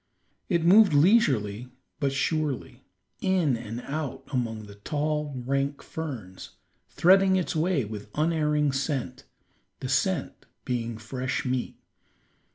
[0.49, 1.69] It moved leisurely
[1.99, 2.81] but surely,
[3.19, 6.53] in and out among the tall, rank ferns,
[6.89, 9.25] threading its way with unerring scent,
[9.79, 11.75] the scent being fresh meat.